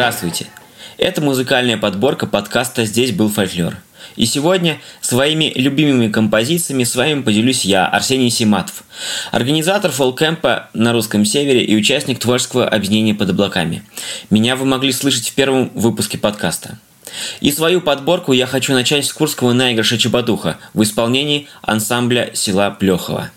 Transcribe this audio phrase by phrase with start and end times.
[0.00, 0.46] Здравствуйте!
[0.96, 3.76] Это музыкальная подборка подкаста «Здесь был фольклор».
[4.16, 8.84] И сегодня своими любимыми композициями с вами поделюсь я, Арсений Симатов,
[9.30, 13.82] организатор фолкэмпа на русском севере и участник творческого объединения под облаками.
[14.30, 16.78] Меня вы могли слышать в первом выпуске подкаста.
[17.42, 23.32] И свою подборку я хочу начать с курского наигрыша Чебатуха в исполнении ансамбля села Плехова.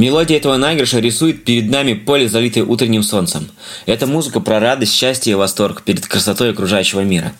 [0.00, 3.50] Мелодия этого наигрыша рисует перед нами поле, залитое утренним солнцем.
[3.84, 7.34] Это музыка про радость, счастье и восторг перед красотой окружающего мира.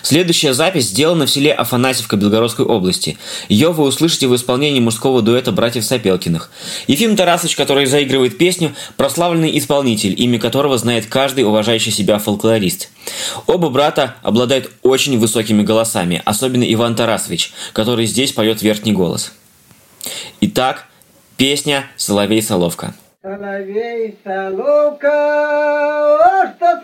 [0.00, 3.18] Следующая запись сделана в селе Афанасьевка Белгородской области.
[3.50, 6.50] Ее вы услышите в исполнении мужского дуэта братьев Сапелкиных.
[6.86, 12.88] Ефим Тарасович, который заигрывает песню, прославленный исполнитель, имя которого знает каждый уважающий себя фолклорист.
[13.46, 19.32] Оба брата обладают очень высокими голосами, особенно Иван Тарасович, который здесь поет верхний голос.
[20.40, 20.86] Итак,
[21.40, 22.92] Песня «Соловей-соловка».
[23.22, 26.82] Соловей, соловка, о, что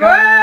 [0.00, 0.39] Good.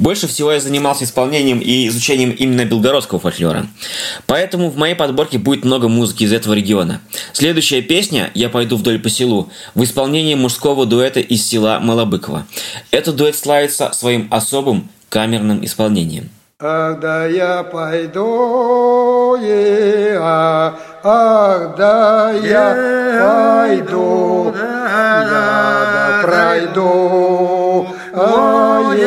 [0.00, 3.66] Больше всего я занимался исполнением и изучением именно белгородского фольклора.
[4.26, 7.02] Поэтому в моей подборке будет много музыки из этого региона.
[7.34, 12.46] Следующая песня «Я пойду вдоль по селу» в исполнении мужского дуэта из села Малобыково.
[12.90, 16.30] Этот дуэт славится своим особым камерным исполнением.
[16.56, 20.74] Когда я пойду ой, а,
[21.04, 22.74] ах, да я
[23.20, 29.02] пойду, я да пройду, ой,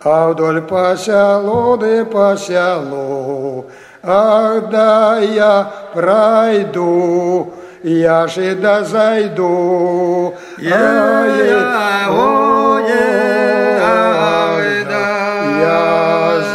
[0.00, 3.66] А вдоль по селу, да по селу,
[4.02, 10.34] Ах, да я пройду, я же да зайду.
[10.58, 11.26] Я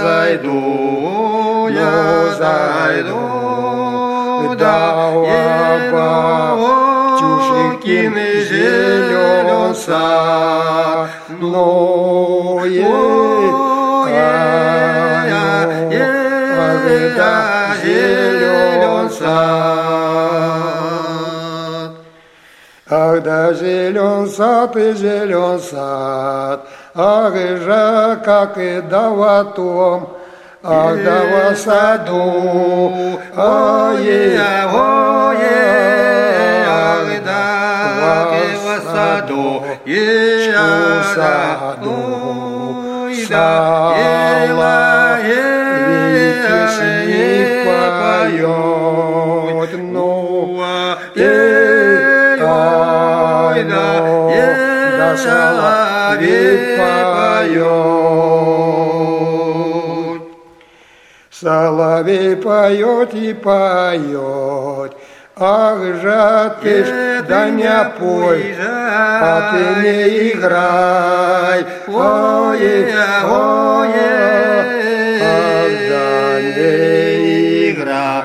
[0.01, 5.13] зайду, я зайду, да
[7.53, 8.15] батюшкин
[8.49, 11.09] зелен сад,
[11.39, 12.59] но
[16.55, 20.43] когда зелен сад.
[22.89, 30.09] Ах, да зелен сад и зелен сад, Ах же, как и да в том,
[30.63, 31.21] Ах, да
[31.51, 32.21] в саду,
[33.35, 34.37] ой,
[34.73, 35.82] ой, в
[38.83, 39.63] саду,
[41.15, 41.99] саду,
[43.27, 48.73] сала, ведь песни поет,
[49.73, 50.63] ну,
[51.15, 53.85] эй, ай, да,
[54.97, 57.83] да соловей поет.
[61.31, 64.91] Соловей поет и поет,
[65.35, 72.93] Ах же ты ж, да не пой, а ты не играй, ой,
[73.25, 73.93] ой,
[75.21, 78.23] ах да не играй,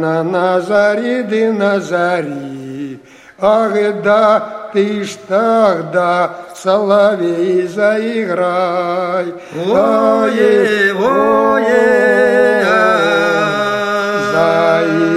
[0.00, 3.00] на зари, да на зари,
[3.40, 3.72] Ах,
[4.02, 9.34] да ты ж тогда, соловей, заиграй.
[9.66, 11.66] Ой, ой,
[14.32, 15.12] заиграй.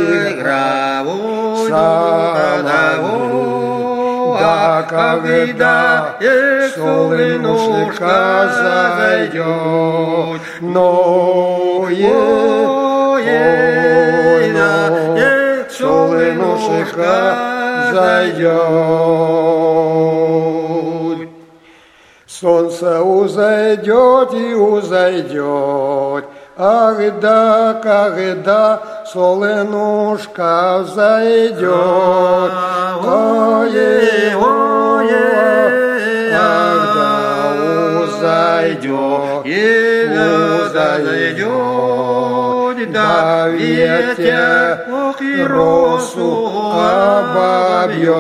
[1.68, 2.16] Соловей,
[4.40, 6.16] да когда
[6.76, 8.50] солнышко
[8.98, 13.75] зайдет, но ой, но
[16.66, 17.38] солнышко
[17.94, 18.56] зайдет.
[22.28, 26.26] Солнце узойдет и узойдет,
[26.58, 28.82] Ах да, когда
[29.12, 32.52] солнышко зайдет,
[33.04, 33.76] ой,
[34.36, 35.12] ой,
[36.34, 37.12] ах да
[38.04, 39.46] узойдет,
[40.66, 41.75] узойдет,
[42.96, 48.16] да ветер ох и росу обобьет,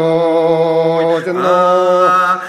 [1.33, 2.39] но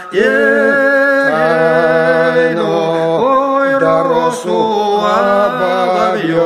[1.32, 6.42] ай, но да росу обобьет.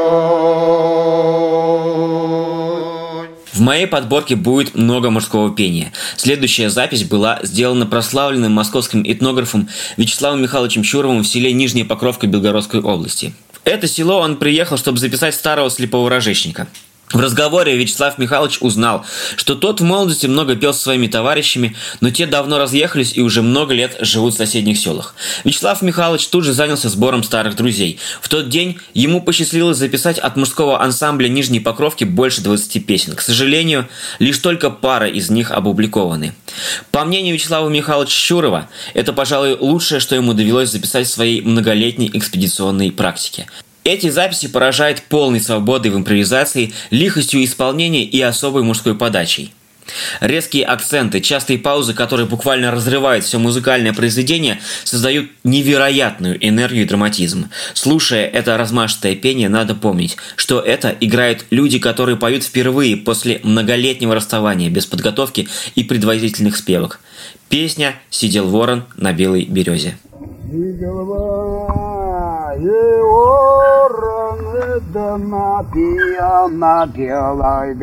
[3.54, 5.92] В моей подборке будет много мужского пения.
[6.16, 12.82] Следующая запись была сделана прославленным московским этнографом Вячеславом Михайловичем Чуровым в селе Нижняя Покровка Белгородской
[12.82, 13.32] области.
[13.64, 16.66] Это село он приехал, чтобы записать старого слепого рожечника.
[17.12, 22.10] В разговоре Вячеслав Михайлович узнал, что тот в молодости много пел со своими товарищами, но
[22.10, 25.16] те давно разъехались и уже много лет живут в соседних селах.
[25.42, 27.98] Вячеслав Михайлович тут же занялся сбором старых друзей.
[28.20, 33.16] В тот день ему посчастливилось записать от мужского ансамбля Нижней Покровки больше 20 песен.
[33.16, 33.88] К сожалению,
[34.20, 36.32] лишь только пара из них опубликованы.
[36.92, 42.08] По мнению Вячеслава Михайловича Щурова, это, пожалуй, лучшее, что ему довелось записать в своей многолетней
[42.12, 43.46] экспедиционной практике.
[43.84, 49.52] Эти записи поражают полной свободой в импровизации, лихостью исполнения и особой мужской подачей.
[50.20, 57.50] Резкие акценты, частые паузы, которые буквально разрывают все музыкальное произведение, создают невероятную энергию и драматизм.
[57.74, 64.14] Слушая это размашистое пение, надо помнить, что это играют люди, которые поют впервые после многолетнего
[64.14, 67.00] расставания, без подготовки и предварительных спевок.
[67.48, 69.98] Песня «Сидел ворон на белой березе».
[70.52, 71.89] И голова,
[72.60, 74.40] и ворон
[74.92, 77.74] Одна пьяна белой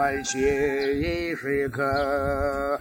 [0.00, 2.80] 麦谢一水客。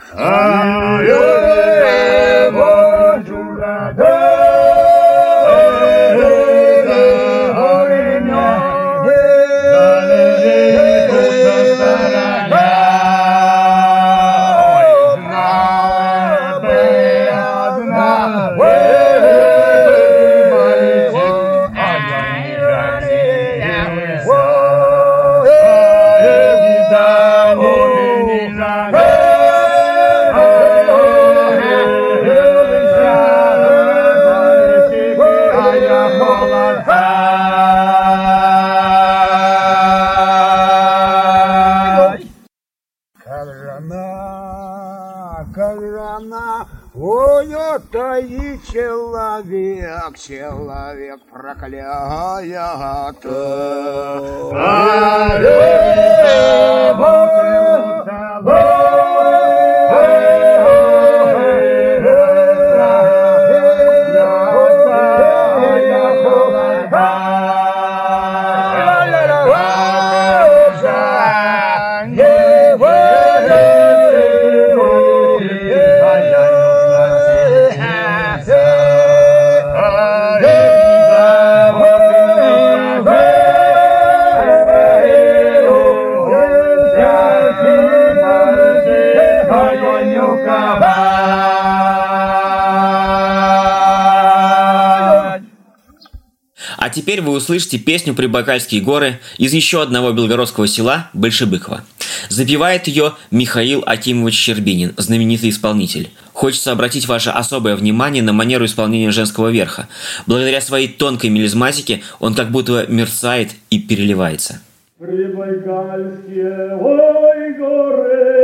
[97.09, 101.83] Теперь вы услышите песню «Прибайкальские горы» из еще одного белгородского села Большебыково.
[102.29, 106.11] Запевает ее Михаил Акимович Щербинин, знаменитый исполнитель.
[106.33, 109.87] Хочется обратить ваше особое внимание на манеру исполнения женского верха.
[110.27, 114.61] Благодаря своей тонкой мелизматике он как будто мерцает и переливается.
[114.99, 118.38] Прибайкальские, ой, горы,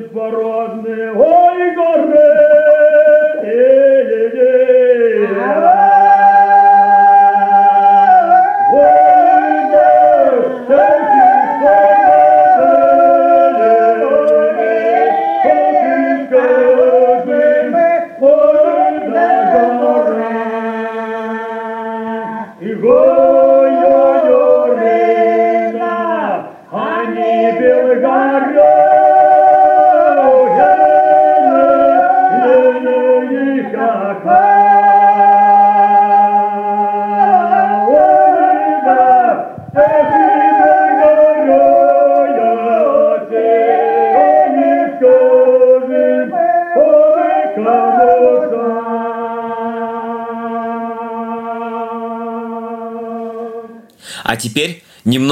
[0.00, 2.29] Неспородные, ой, горы,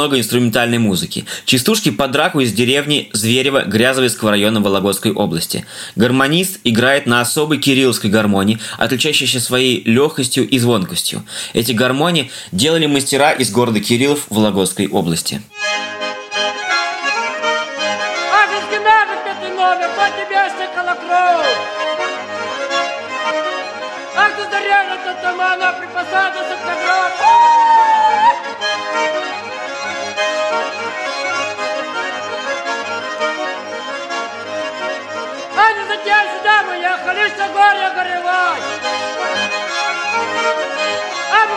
[0.08, 1.26] Немного инструментальной музыки.
[1.44, 5.66] Частушки под драку из деревни Зверево Грязовецкого района Вологодской области.
[5.96, 11.24] Гармонист играет на особой кирилловской гармонии, отличающейся своей легкостью и звонкостью.
[11.52, 15.42] Эти гармонии делали мастера из города Кириллов Вологодской области.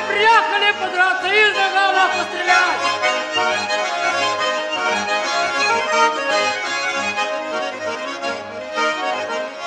[0.07, 2.81] Приехали подраться и из нагана пострелять.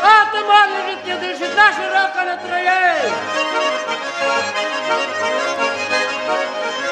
[0.02, 3.12] Атаман лежит, не дышит, на широко на троей.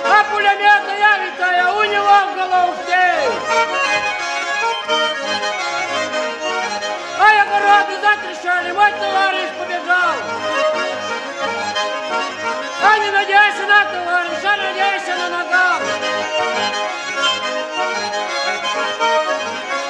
[0.05, 3.07] А пулеметная витая у него в головке.
[7.19, 10.72] А огороды затрещали, мой товарищ побежал.
[12.85, 15.83] А не надейся на товарища, надейся на ногах.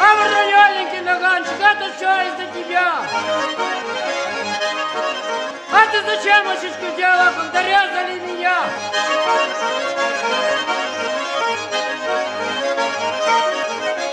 [0.01, 3.03] А вороненький наганчик, это все из-за тебя.
[5.73, 8.65] А ты зачем мальчишку делал, когда резали меня?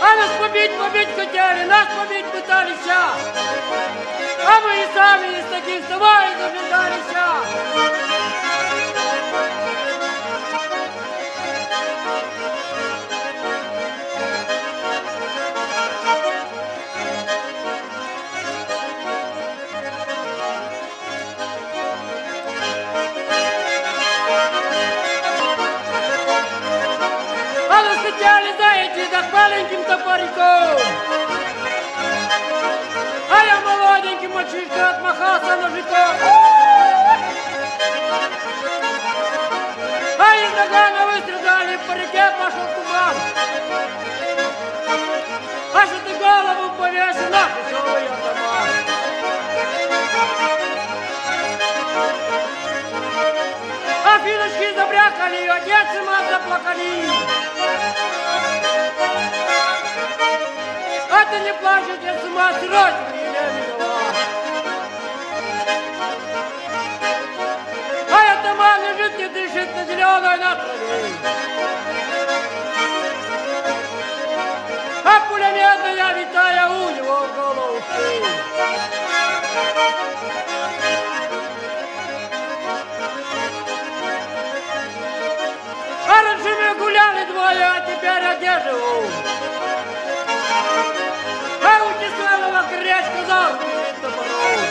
[0.01, 2.88] А нас побить, побить хотели, нас побить пытались.
[2.88, 7.13] А мы и сами из таких давай забежались.
[7.15, 7.43] А
[29.39, 30.77] маленьким топориком.
[33.31, 36.16] А я молоденький мальчишка отмахался ножиком.
[40.20, 43.16] А из нагана выстрелали, по реке пошел туман.
[45.74, 48.59] А что ты голову повесил, нахуй все ее дома.
[54.22, 57.10] Афиночки забрякали, отец и мать заплакали.
[61.10, 62.94] А ты не плачь, отец и мать, не виноват.
[68.12, 71.99] А атаман лежит, не дышит на зеленой на траве.
[88.45, 89.03] Живу?
[91.61, 93.65] А у Тесленова гречка за руку
[94.01, 94.61] топором.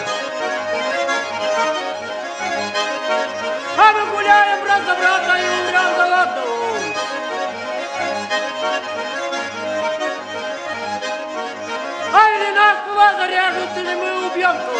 [3.76, 6.76] А мы гуляем брат за брата и умрем за одного.
[12.14, 14.78] А или нас куда зарежут, или мы убьем кого.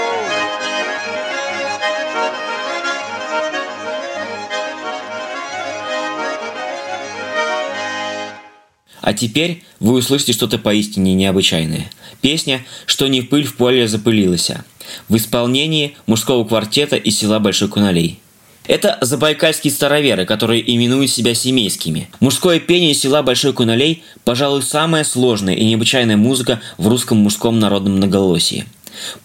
[9.08, 11.90] А теперь вы услышите что-то поистине необычайное.
[12.20, 14.66] Песня «Что не пыль в поле запылилася»
[15.08, 18.20] в исполнении мужского квартета из села Большой Куналей.
[18.66, 22.10] Это забайкальские староверы, которые именуют себя семейскими.
[22.20, 27.96] Мужское пение села Большой Куналей, пожалуй, самая сложная и необычайная музыка в русском мужском народном
[27.96, 28.66] многоголосии.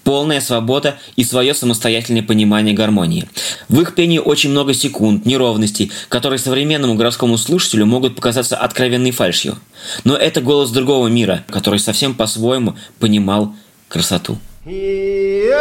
[0.03, 3.27] Полная свобода и свое самостоятельное понимание гармонии.
[3.69, 9.57] В их пении очень много секунд, неровностей, которые современному городскому слушателю могут показаться откровенной фальшью.
[10.03, 13.53] Но это голос другого мира, который совсем по-своему понимал
[13.89, 14.37] красоту.
[14.65, 15.51] И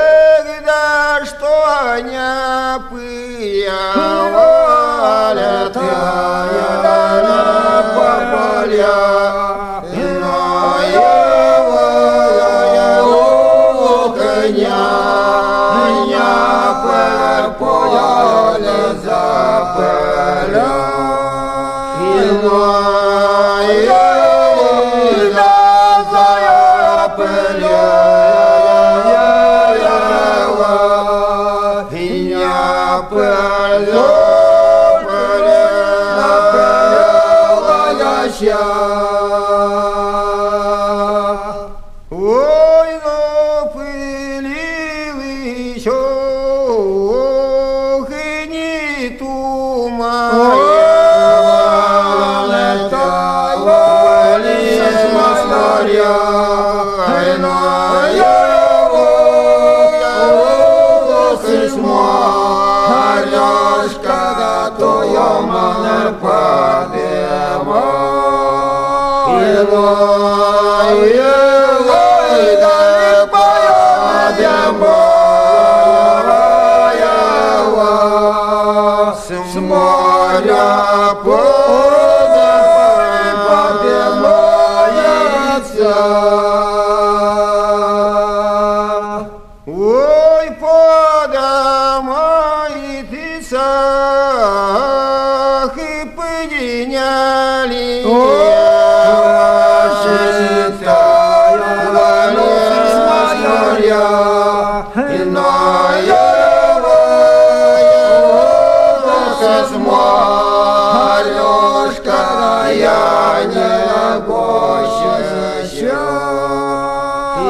[0.63, 3.73] когда что не пылевали,
[5.73, 7.03] тая
[7.95, 9.52] пополя,
[22.43, 22.92] И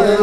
[0.03, 0.19] Ой,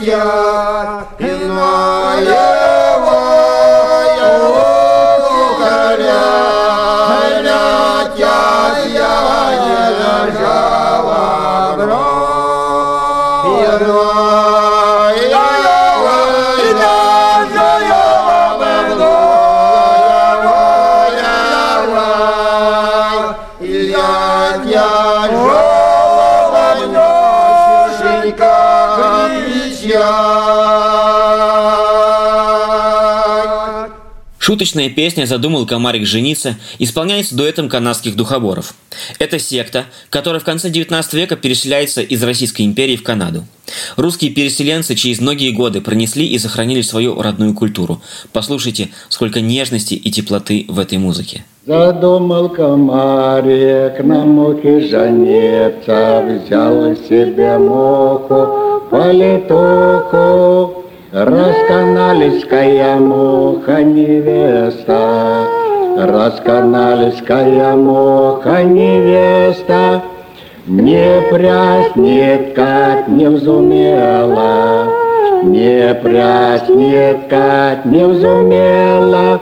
[0.00, 0.39] Yeah.
[34.50, 38.74] Шуточная песня «Задумал комарик жениться» исполняется дуэтом канадских духоборов.
[39.20, 43.44] Это секта, которая в конце 19 века переселяется из Российской империи в Канаду.
[43.94, 48.02] Русские переселенцы через многие годы пронесли и сохранили свою родную культуру.
[48.32, 51.44] Послушайте, сколько нежности и теплоты в этой музыке.
[51.64, 60.80] Задумал комарик на муке жениться, взял себе муху, политуху.
[61.12, 65.44] Расканалиская муха невеста,
[65.98, 70.02] Расканалиская муха невеста,
[70.68, 74.84] Не прясть, не ткать не взумела,
[75.42, 79.40] Не прясть, не ткать не взумела,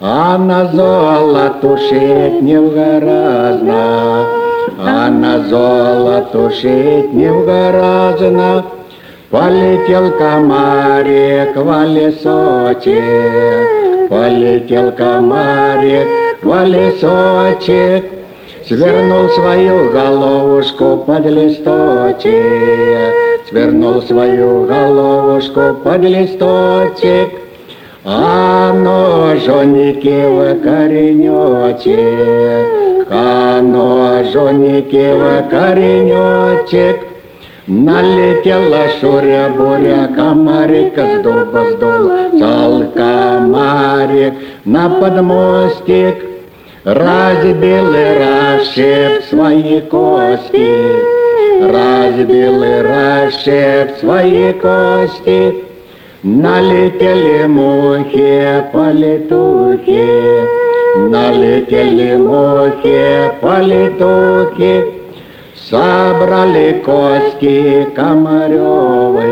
[0.00, 4.24] А на золоту шить не вгораздно,
[4.84, 8.64] А на золоту шить не вгораздно,
[9.28, 13.02] Полетел комарик в лесочек,
[14.08, 16.06] Полетел комарик
[16.42, 18.04] в лесочек,
[18.68, 22.34] Свернул свою головушку под листочек,
[23.48, 27.30] Свернул свою головушку под листочек,
[28.04, 31.98] А ножоники в коренечек,
[33.10, 37.05] А ножоники в коренечек,
[37.68, 46.14] Налетела шуря буря, комарик с дуба сдул, Цал комарик на подмостик,
[46.84, 50.74] Разбил и расшиб свои кости,
[51.60, 55.64] Разбил и расшиб свои кости,
[56.22, 60.06] Налетели мухи полетухи,
[60.98, 64.95] Налетели мухи полетухи,
[65.68, 69.26] Собрали кости комаревые,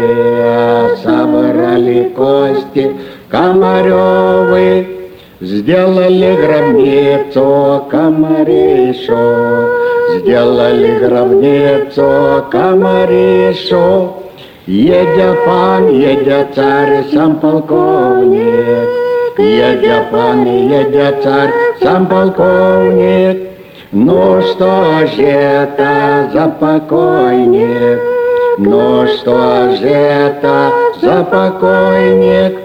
[0.96, 2.96] собрали кости
[3.28, 4.94] комаревые,
[5.40, 9.68] Сделали гробницу комаришу,
[10.16, 14.14] сделали гробницу комаришу.
[14.66, 18.88] Едя пан, едя царь, сам полковник,
[19.38, 23.43] Едя пан, едя царь, сам полковник,
[23.94, 28.00] ну что же это за покойник?
[28.58, 32.58] Ну что же это за покойник?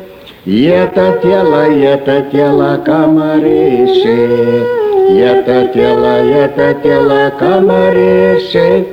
[0.48, 4.66] Это тело, это тело комариши,
[5.12, 8.88] Это тело, это тело комариши,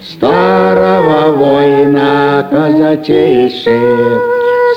[0.00, 3.78] Старого воина казачейши,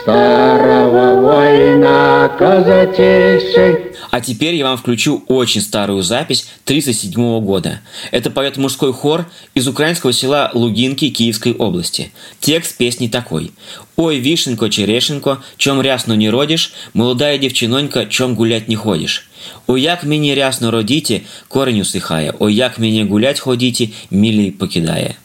[0.01, 7.81] Старого воина казачейши, А теперь я вам включу очень старую запись 1937 года.
[8.11, 12.11] Это поет мужской хор из украинского села Лугинки Киевской области.
[12.39, 13.51] Текст песни такой.
[13.95, 19.27] «Ой, вишенко, черешенко, чем рясно не родишь, молодая девчинонька, чем гулять не ходишь.
[19.65, 25.17] Ой, як мені рясно родите, корень усыхая, ой, як мне гулять ходите, милей покидая».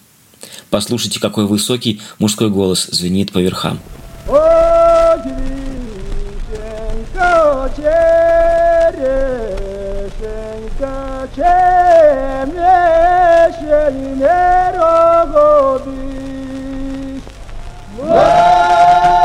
[0.71, 3.79] Послушайте, какой высокий мужской голос звенит по верхам.
[7.23, 9.13] Ой, вишенька,
[10.17, 10.95] черешенька,
[11.35, 14.35] чем еще не
[14.77, 15.93] родишь?
[17.97, 19.22] Молодая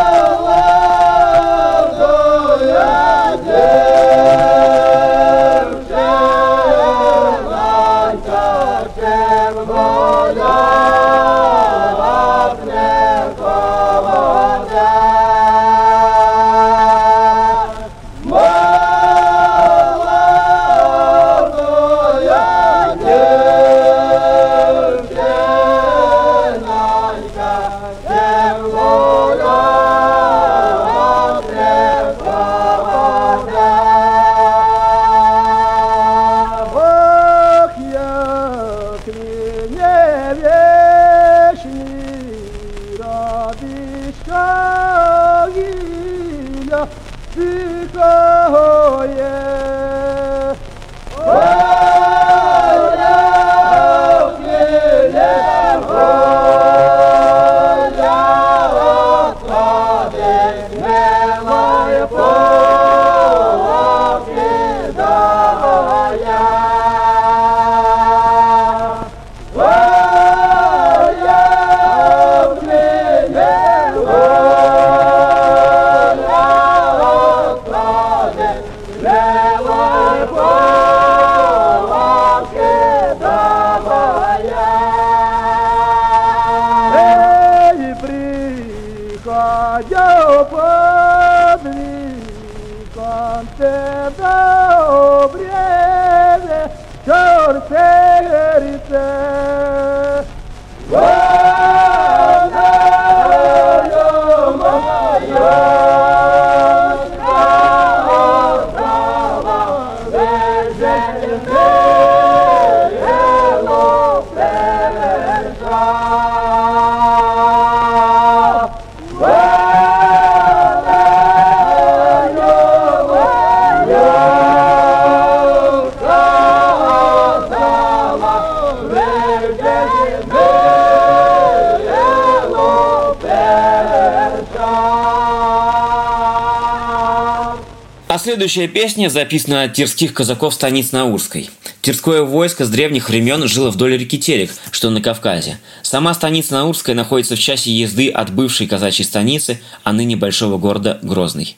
[138.48, 141.50] следующая песня записана от тирских казаков станиц Наурской.
[141.82, 145.58] Тирское войско с древних времен жило вдоль реки Терек, что на Кавказе.
[145.82, 150.98] Сама станица Наурская находится в часе езды от бывшей казачьей станицы, а ныне большого города
[151.02, 151.58] Грозный.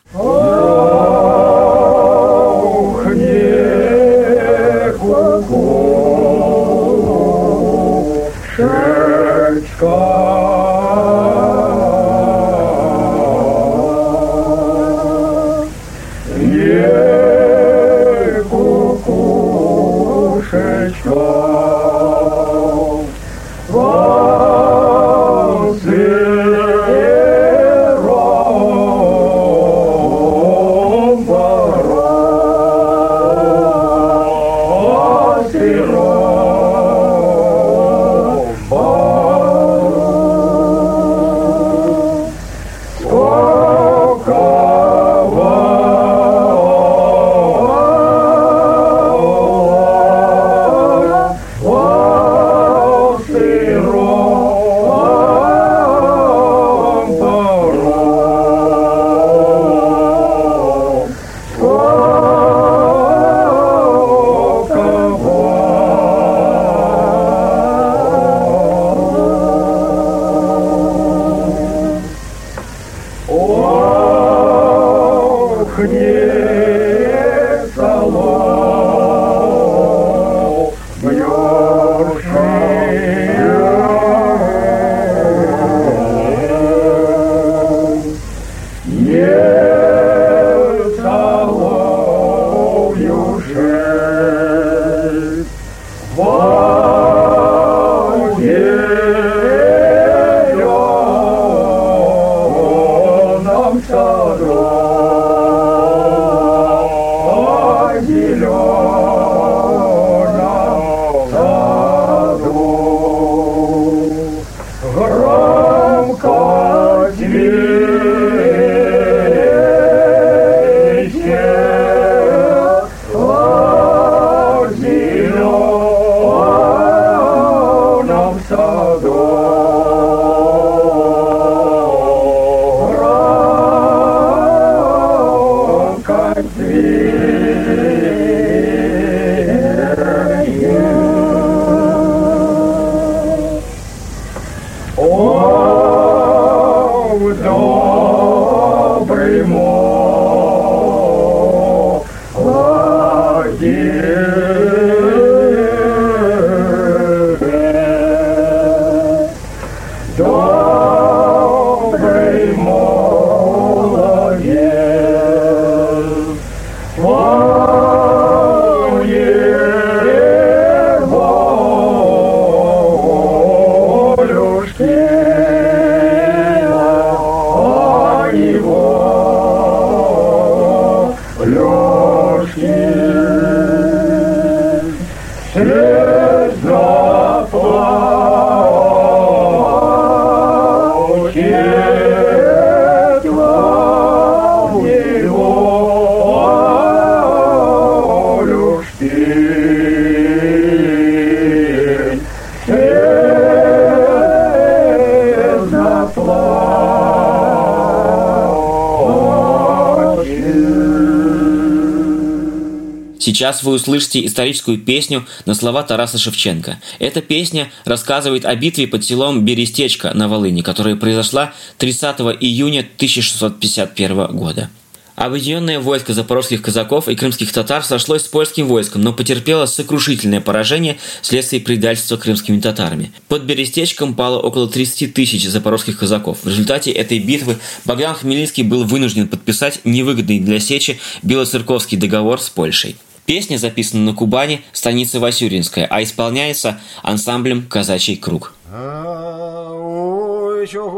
[213.30, 216.80] Сейчас вы услышите историческую песню на слова Тараса Шевченко.
[216.98, 224.36] Эта песня рассказывает о битве под селом Берестечко на Волыни, которая произошла 30 июня 1651
[224.36, 224.72] года.
[225.16, 230.98] Объединенное войско запорожских казаков и крымских татар сошлось с польским войском, но потерпело сокрушительное поражение
[231.22, 233.12] вследствие предательства крымскими татарами.
[233.28, 236.40] Под Берестечком пало около 30 тысяч запорожских казаков.
[236.42, 242.50] В результате этой битвы Богдан Хмельницкий был вынужден подписать невыгодный для Сечи Белоцерковский договор с
[242.50, 242.96] Польшей.
[243.30, 248.56] Песня записана на Кубани, станица Васюринская, а исполняется ансамблем «Казачий круг».
[248.74, 250.96] Ой, чего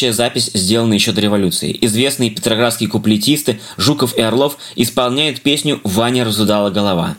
[0.02, 1.78] Следующая запись сделана еще до революции.
[1.80, 7.14] Известные петроградские куплетисты Жуков и Орлов исполняют песню «Ваня разудала голова».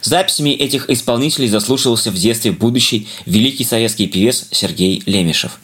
[0.00, 5.58] Записями этих исполнителей заслушивался в детстве будущий великий советский певец Сергей Лемешев.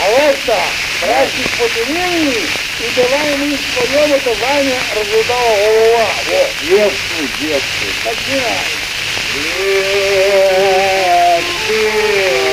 [0.00, 0.70] А вот так,
[1.02, 2.65] праздник по-деревне,
[2.96, 6.08] и давай мы споем это Ваня разудала голова.
[6.28, 7.92] Вот, детскую, детскую.
[8.04, 8.66] Начинай.
[11.66, 12.45] Приходи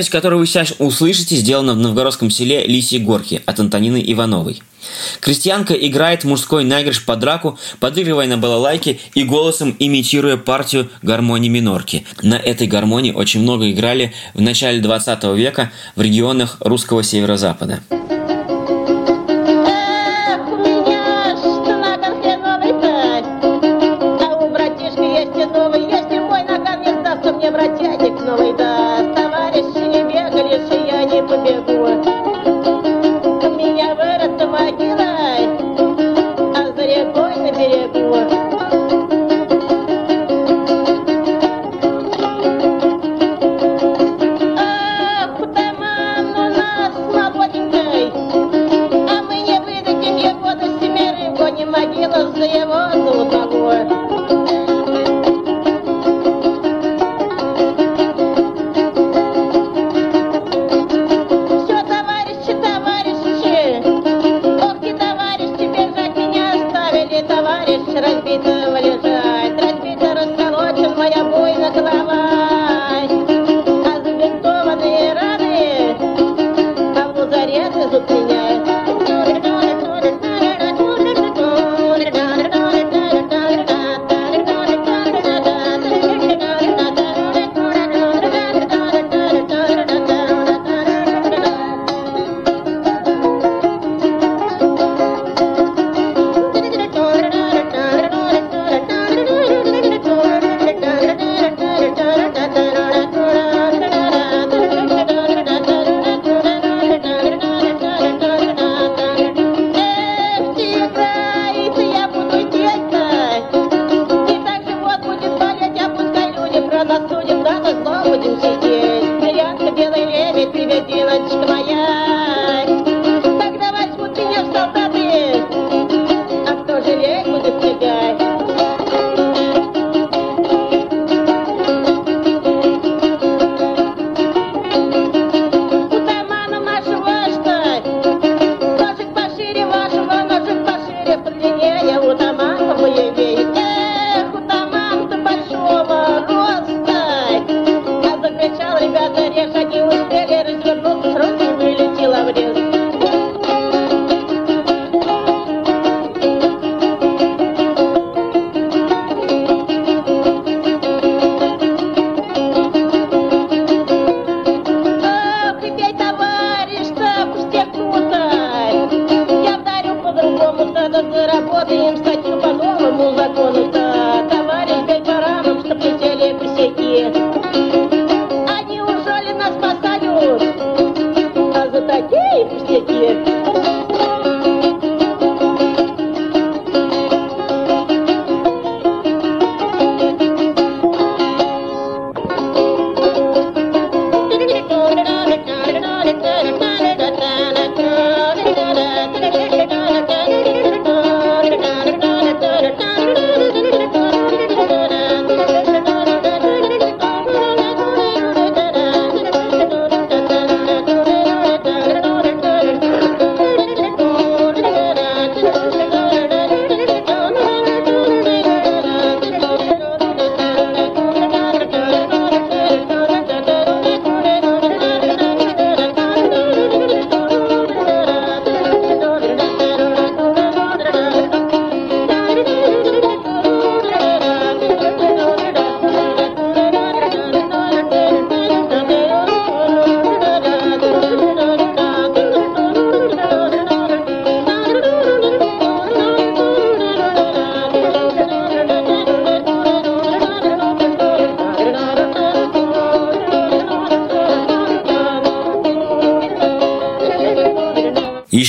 [0.00, 4.62] Запись, которую вы сейчас услышите, сделана в новгородском селе Лисьи Горки от Антонины Ивановой.
[5.20, 12.06] Крестьянка играет мужской наигрыш под драку, подыгрывая на балалайке и голосом имитируя партию гармонии минорки.
[12.22, 17.80] На этой гармонии очень много играли в начале 20 века в регионах русского северо-запада.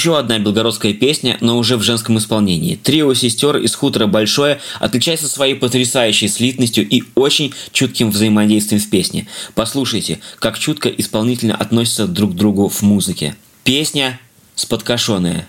[0.02, 2.76] Еще одна белгородская песня, но уже в женском исполнении.
[2.76, 9.28] Трио сестер из хутора «Большое» отличается своей потрясающей слитностью и очень чутким взаимодействием в песне.
[9.54, 13.36] Послушайте, как чутко исполнительно относятся друг к другу в музыке.
[13.64, 14.20] Песня
[14.56, 15.48] «Сподкашенная».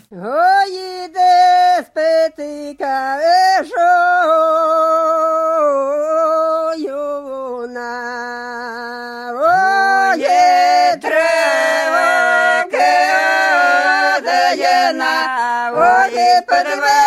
[16.41, 17.02] Bye-bye.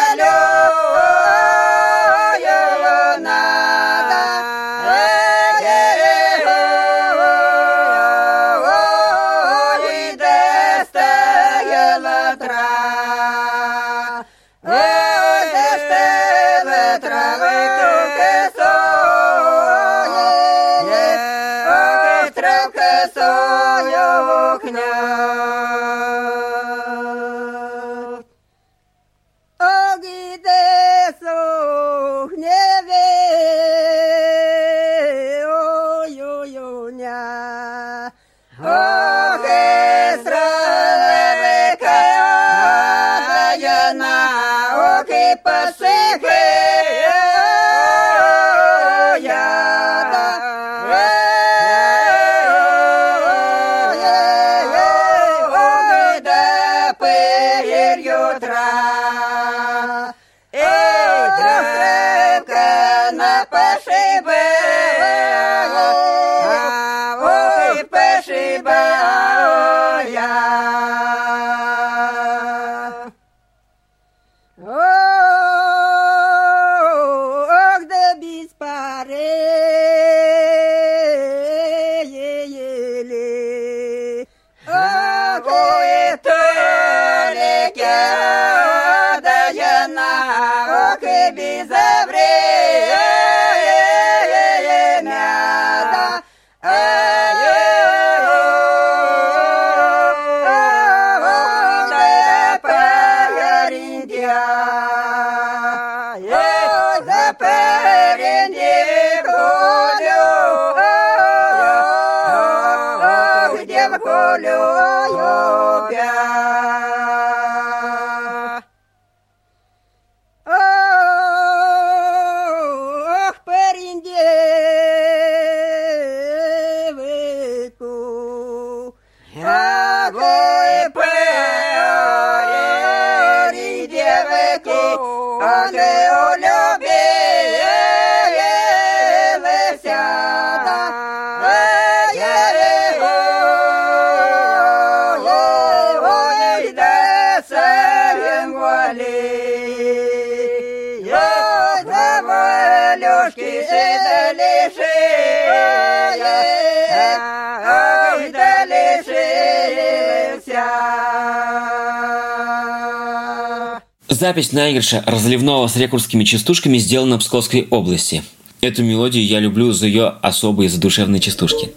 [164.16, 168.24] Запись наигрыша разливного с рекордскими частушками сделана в Псковской области.
[168.61, 171.74] Эту мелодию я люблю за ее особые задушевные частушки.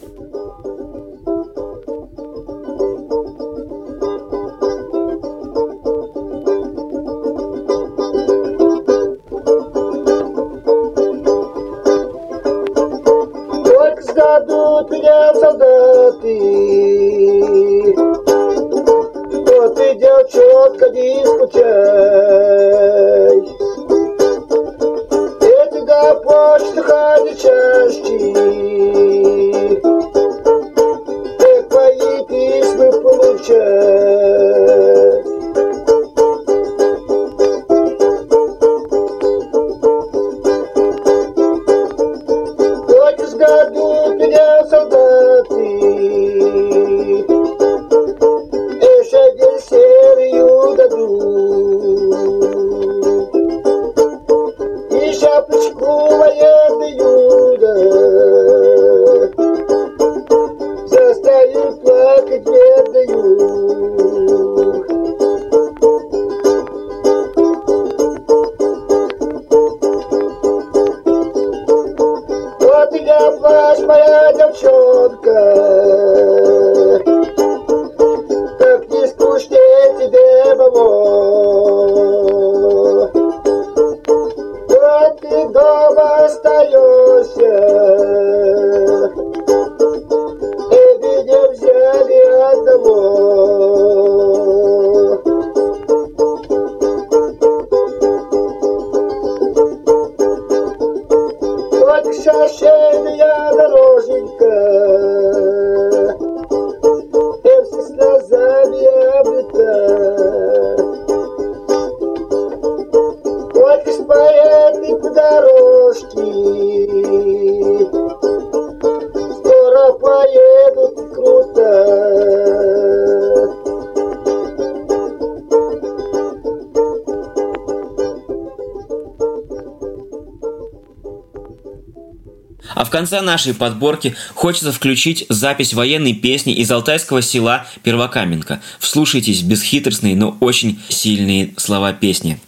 [132.98, 138.60] Конце нашей подборки хочется включить запись военной песни из алтайского села Первокаменка.
[138.80, 142.40] Вслушайтесь бесхитростные, но очень сильные слова песни.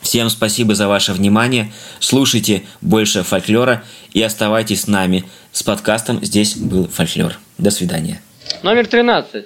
[0.00, 1.72] Всем спасибо за ваше внимание.
[1.98, 3.82] Слушайте больше фольклора
[4.12, 5.24] и оставайтесь с нами.
[5.50, 7.36] С подкастом «Здесь был фольклор».
[7.58, 8.22] До свидания.
[8.62, 9.44] Номер 13.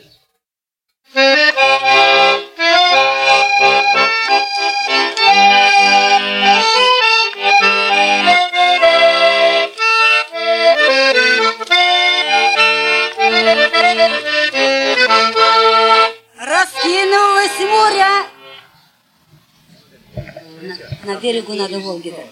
[21.11, 22.15] На, берегу надо Волги.
[22.17, 22.23] да.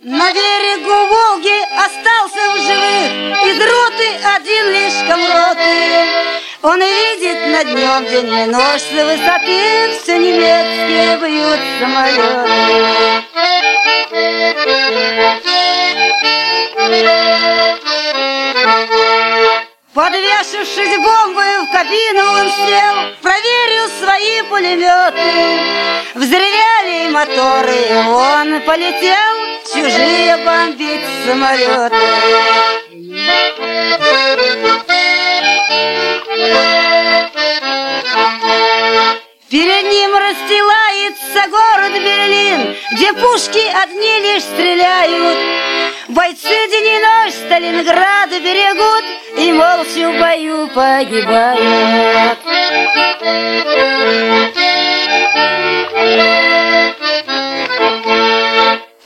[0.00, 3.10] На берегу Волги остался в живых
[3.44, 5.72] Из роты один лишь комроты
[6.62, 9.60] Он видит на днем день и ночь С высоты
[10.00, 13.22] все немецкие бьют самолеты
[19.94, 25.60] Подвешившись бомбой в кабину он сел Проверил свои пулеметы.
[26.14, 29.34] Взревели моторы, он полетел
[29.72, 31.96] Чужие бомбить самолеты
[39.52, 45.38] Перед ним расстилается город Берлин, Где пушки одни лишь стреляют.
[46.08, 49.04] Бойцы день и ночь Сталинграда берегут
[49.36, 52.38] И молча в бою погибают.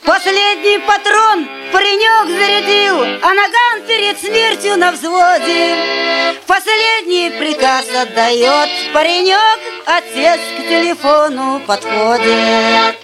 [0.05, 3.66] Последний патрон паренек зарядил, А наган
[3.97, 5.75] перед смертью на взводе.
[6.45, 12.95] Последний приказ отдает паренек, Отец к телефону подходит.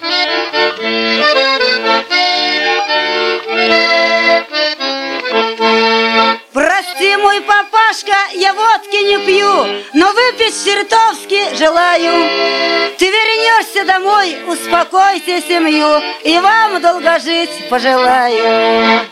[8.33, 12.93] Я водки не пью, но выпить чертовски желаю.
[12.97, 19.03] Ты вернешься домой, успокойте семью, и вам долго жить пожелаю.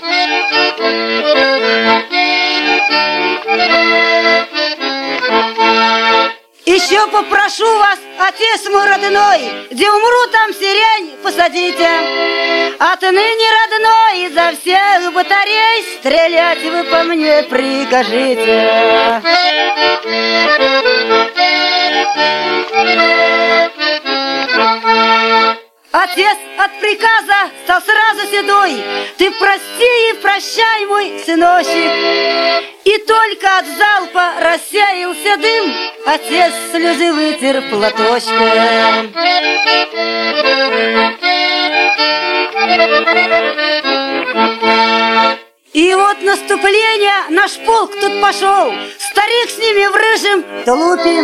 [6.66, 11.90] Еще попрошу вас, отец мой родной, Где умру, там сирень посадите.
[12.78, 19.22] Отныне, родной, изо всех батарей Стрелять вы по мне прикажите.
[25.92, 28.82] Отец от приказа стал сразу седой.
[29.18, 31.92] Ты прости и прощай, мой сыночек.
[32.86, 35.76] И только от залпа рассеялся дым,
[36.06, 39.12] Отец слезы вытер платочком.
[45.74, 51.22] И вот наступление, наш полк тут пошел, Старик с ними в рыжем тулупе.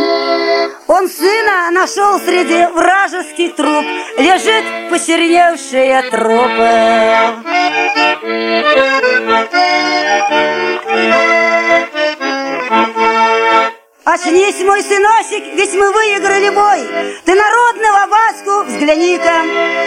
[0.87, 3.83] Он сына нашел среди вражеских труп,
[4.17, 7.43] Лежит посерневший от трупа.
[14.05, 16.87] Очнись, мой сыночек, ведь мы выиграли бой.
[17.25, 19.86] Ты народного батьку взгляни-ка.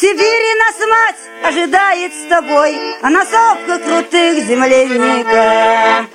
[0.00, 6.06] Сибири нас мать ожидает с тобой, А на сопках крутых земляника.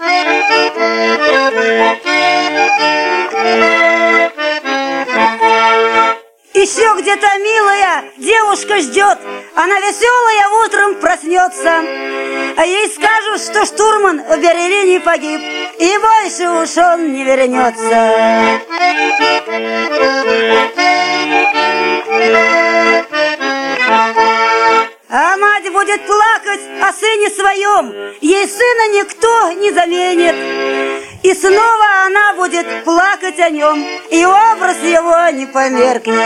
[6.53, 9.17] Еще где-то милая девушка ждет,
[9.53, 11.83] Она веселая утром проснется.
[12.55, 15.41] А ей скажут, что штурман в Берлине погиб,
[15.79, 18.13] И больше уж он не вернется.
[25.33, 30.35] А мать будет плакать о сыне своем, Ей сына никто не заменит.
[31.23, 36.17] И снова она будет плакать о нем, И образ его не померкнет.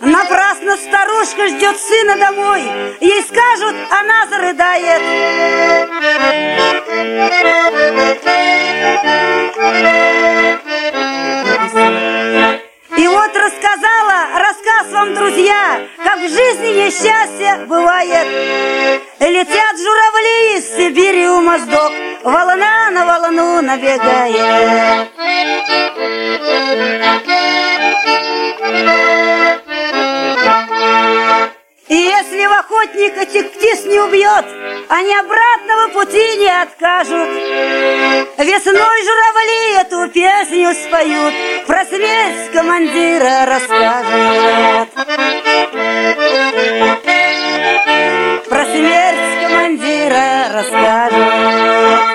[0.00, 2.62] Напрасно старушка ждет сына домой,
[3.00, 5.02] Ей скажут, она зарыдает.
[12.96, 18.26] И вот рассказала рассказ вам, друзья, Как в жизни несчастье бывает.
[19.18, 25.10] Летят журавли из Сибири у моздок, Волна на волну набегает.
[31.86, 34.46] И если в охотник этих птиц не убьет,
[34.88, 37.28] Они обратного пути не откажут.
[38.38, 41.34] Весной журавли эту песню споют,
[41.66, 44.88] Про смерть командира расскажут.
[48.48, 52.13] Про смерть командира расскажут.